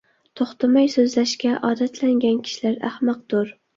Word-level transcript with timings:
توختىماي 0.39 0.87
سۆزلەشكە 0.93 1.53
ئادەتلەنگەن 1.69 2.43
كىشىلەر 2.49 2.79
ئەخمەقتۇر. 2.89 3.53